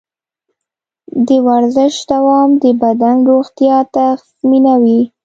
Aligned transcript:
د 1.27 1.29
ورزش 1.47 1.93
دوام 2.11 2.49
د 2.63 2.65
بدن 2.83 3.15
روغتیا 3.31 3.77
تضمینوي. 3.95 5.01